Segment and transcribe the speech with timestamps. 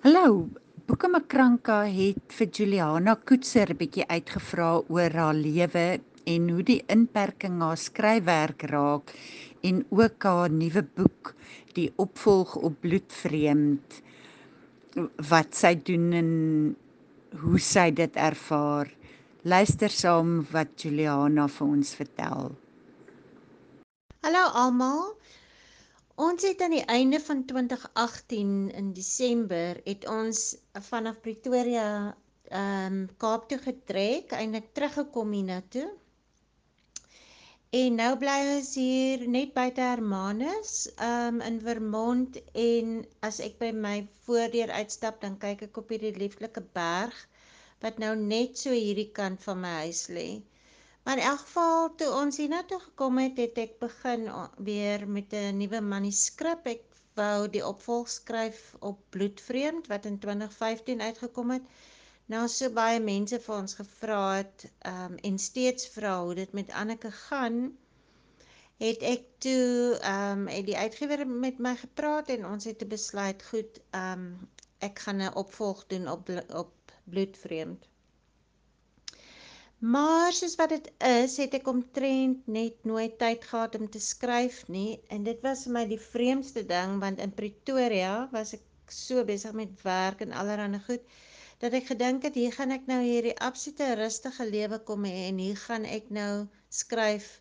[0.00, 0.48] Hallo,
[0.88, 6.00] Boeke Makranka het vir Juliana Koetser 'n bietjie uitgevra oor haar lewe
[6.34, 9.12] en hoe die inperking haar skryfwerk raak
[9.60, 11.34] en ook haar nuwe boek,
[11.76, 14.00] die opvolg op Bloedvreemd
[15.34, 16.32] wat sy doen en
[17.44, 18.88] hoe sy dit ervaar.
[19.44, 22.56] Luister saam wat Juliana vir ons vertel.
[24.24, 25.19] Hallo almal.
[26.20, 30.40] Ons het aan die einde van 2018 in Desember het ons
[30.88, 31.84] vanaf Pretoria
[32.50, 35.86] ehm um, Kaap toe getrek, eintlik teruggekom hiernatoe.
[37.80, 42.92] En nou bly ons hier net buite Hermanus, ehm um, in Vermont en
[43.30, 47.16] as ek by my voordeur uitstap, dan kyk ek op hierdie lieflike berg
[47.86, 50.28] wat nou net so hierdie kant van my huis lê.
[51.02, 55.56] Maar in elk geval toe ons hiernatoe gekom het, het ek begin weer met 'n
[55.56, 56.66] nuwe manuskrip.
[56.66, 56.82] Ek
[57.14, 61.62] wou die opvolg skryf op Bloedvreemd wat in 2015 uitgekom het.
[62.30, 66.70] Nou so baie mense vir ons gevra het um, en steeds vra hoe dit met
[66.70, 67.56] Anneke gaan,
[68.78, 73.42] het ek toe ehm um, het die uitgewer met my gepraat en ons het besluit
[73.50, 76.30] goed, ehm um, ek gaan 'n opvolg doen op
[76.62, 77.88] op Bloedvreemd.
[79.80, 84.58] Maar soos wat dit is, het ek omtrent net nooit tyd gehad om te skryf
[84.68, 89.24] nie en dit was vir my die vreemdste ding want in Pretoria was ek so
[89.24, 91.16] besig met werk en allerlei goed
[91.64, 95.40] dat ek gedink het hier gaan ek nou hierdie absolute rustige lewe kom hê en
[95.40, 96.44] hier gaan ek nou
[96.82, 97.32] skryf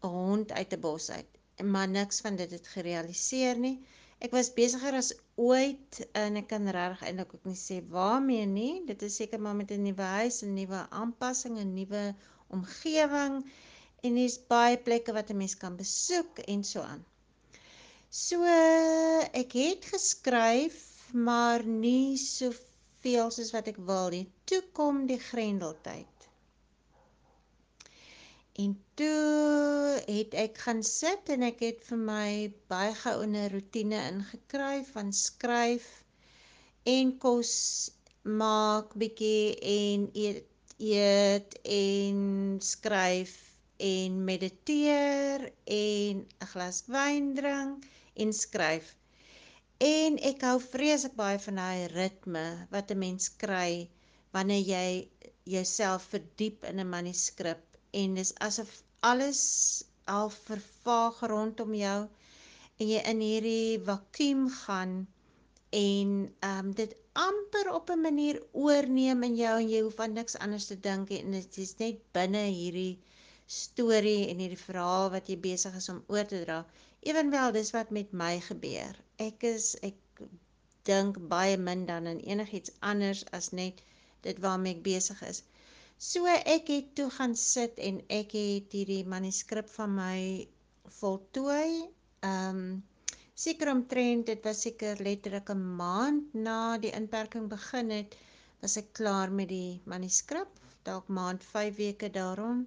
[0.00, 1.28] 'n hond uit 'n bos uit.
[1.60, 3.76] Maar niks van dit het gerealiseer nie.
[4.22, 8.74] Ek was besigger as ooit en ek kan regtig eintlik ook nie sê waarmee nie.
[8.86, 12.02] Dit is seker maar met 'n nuwe huis, 'n nuwe aanpassing, 'n nuwe
[12.56, 13.40] omgewing
[14.04, 17.02] en daar's baie plekke wat 'n mens kan besoek en so aan.
[18.10, 18.44] So
[19.42, 20.78] ek het geskryf,
[21.12, 24.26] maar nie soveel soos wat ek wil nie.
[24.44, 26.11] Toe kom die grendeltyd.
[28.60, 32.32] En toe het ek gaan sit en ek het vir my
[32.72, 35.86] baie gou 'n rotine ingekry van skryf
[36.94, 37.52] en kos
[38.42, 40.44] maak bietjie en eet
[40.90, 42.20] eet en
[42.72, 43.32] skryf
[43.94, 45.48] en mediteer
[45.78, 47.88] en 'n glas wyn drink
[48.26, 48.94] en skryf.
[49.94, 52.46] En ek hou vreeslik baie van daai ritme
[52.76, 53.88] wat 'n mens kry
[54.36, 54.88] wanneer jy
[55.56, 58.70] jouself verdiep in 'n manuskrip en dis asof
[59.12, 59.42] alles
[60.16, 62.00] al vervaag rondom jou
[62.78, 64.94] en jy in hierdie vakuum gaan
[65.78, 66.10] en
[66.40, 70.38] ehm um, dit amper op 'n manier oorneem in jou en jy hoef aan niks
[70.46, 72.98] anders te dink en dit is net binne hierdie
[73.46, 76.58] storie en hierdie verhaal wat jy besig is om oor te dra.
[77.10, 78.96] Ewenwel dis wat met my gebeur.
[79.18, 80.22] Ek is ek
[80.88, 83.82] dink baie min dan aan enigiets anders as net
[84.26, 85.42] dit waarmee ek besig is.
[86.02, 90.16] So ek het toe gaan sit en ek het hierdie manuskrip van my
[90.98, 91.84] voltooi.
[92.26, 92.64] Ehm um,
[93.42, 98.16] seker omtrent dit was seker letterlik 'n maand na die inperking begin het,
[98.64, 100.50] was ek klaar met die manuskrip,
[100.88, 102.66] dalk maand 5 weke daarom.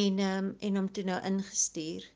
[0.00, 2.08] En ehm um, en hom toe nou ingestuur.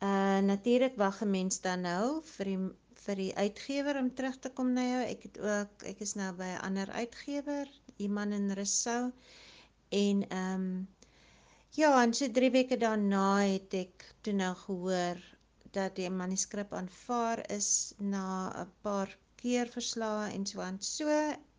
[0.00, 2.60] Uh natuurlik wag 'n mens dan nou vir die
[3.06, 5.02] vir die uitgewer om terug te kom na jou.
[5.14, 9.12] Ek het ook ek is nou by 'n ander uitgewer, iemand in Rousseau
[9.88, 10.88] en ehm um,
[11.76, 15.18] ja, en so 3 weke daarna het ek toe nou gehoor
[15.76, 17.68] dat die manuskrip aanvaar is
[17.98, 19.10] na 'n paar
[19.42, 20.78] keer verslae en so aan.
[20.80, 21.08] So,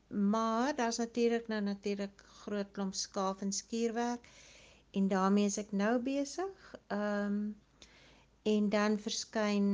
[0.07, 4.27] maar daar's natuurlik nou natuurlik groot klomp skaaf en skuurwerk
[4.91, 6.75] en daarmee is ek nou besig.
[6.87, 7.55] Ehm um,
[8.47, 9.65] en dan verskyn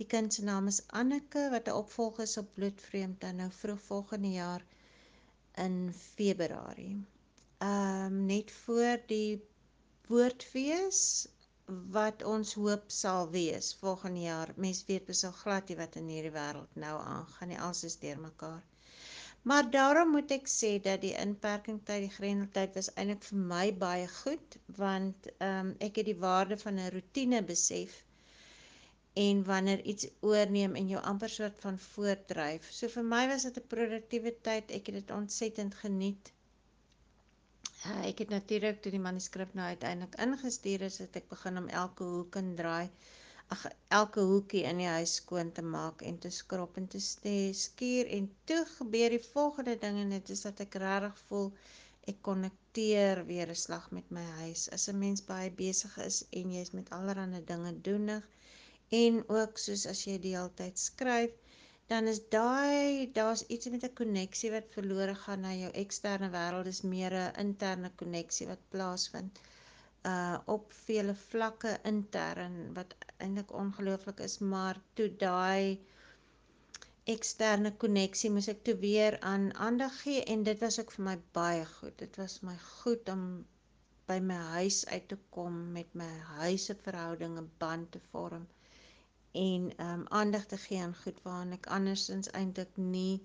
[0.00, 3.80] die kind se naam is Anneke wat 'n opvolger is op Bloedvreemd dan nou vroeg
[3.80, 4.64] volgende jaar
[5.64, 6.96] in Februarie.
[7.58, 9.42] Ehm um, net voor die
[10.08, 11.00] woordfees
[11.98, 14.52] wat ons hoop sal wees volgende jaar.
[14.56, 17.60] Mens weet besou glad nie wat in hierdie wêreld nou aangaan nie.
[17.60, 18.62] Alles is deurmekaar.
[19.42, 23.66] Maar daarom moet ek sê dat die inperking tyd, die grendeltyd was eintlik vir my
[23.84, 28.02] baie goed want ehm um, ek het die waarde van 'n rotine besef
[29.22, 32.66] en wanneer iets oorneem en jou amper soort van voortdryf.
[32.78, 34.70] So vir my was dit 'n produktiewe tyd.
[34.78, 36.32] Ek het dit ontsettend geniet.
[37.86, 41.68] Uh, ek het natuurlik toe die manuskrip nou uiteindelik ingestuur is, het ek begin om
[41.82, 42.90] elke hoek en draai,
[43.54, 43.64] ag
[44.00, 47.00] elke hoekie in die huis skoon te maak en te skrob en te
[47.64, 51.52] skuur en toe gebeur die volgende ding en dit is dat ek regtig voel
[52.12, 54.68] ek konnekteer weer 'n slag met my huis.
[54.76, 58.28] As 'n mens baie besig is en jy's met allerlei dinge doenig,
[58.88, 61.32] en ook soos as jy die hele tyd skryf
[61.90, 66.64] dan is daai daar's iets met 'n koneksie wat verlore gaan na jou eksterne wêreld.
[66.68, 69.38] Dis meer 'n interne koneksie wat plaasvind
[70.12, 75.80] uh op vele vlakke intern wat eintlik ongelooflik is, maar toe daai
[77.16, 81.16] eksterne koneksie moes ek toe weer aan aandag gee en dit was ook vir my
[81.32, 81.98] baie goed.
[81.98, 83.46] Dit was my goed om
[84.06, 88.46] by my huis uit te kom met my huise verhoudinge band te vorm
[89.42, 93.20] en um aandag te gee aan goed waaraan ek andersins eintlik nie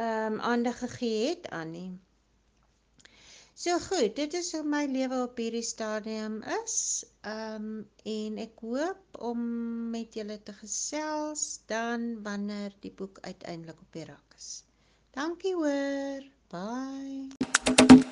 [0.00, 1.90] um aandag gegee het aan nie.
[3.54, 7.04] So goed, dit is hoe my lewe op hierdie stadium is.
[7.32, 9.44] Um en ek hoop om
[9.92, 14.50] met julle te gesels dan wanneer die boek uiteindelik op die rak is.
[15.12, 16.24] Dankie hoor.
[16.48, 18.10] Bye.